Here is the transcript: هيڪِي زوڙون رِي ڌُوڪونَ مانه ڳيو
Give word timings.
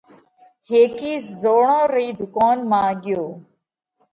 هيڪِي 0.69 1.13
زوڙون 1.41 1.83
رِي 1.93 2.07
ڌُوڪونَ 2.19 2.55
مانه 2.69 2.93
ڳيو 3.03 3.23